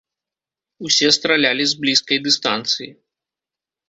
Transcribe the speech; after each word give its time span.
Усе 0.87 1.09
стралялі 1.17 1.63
з 1.73 1.77
блізкай 1.83 2.17
дыстанцыі. 2.29 2.89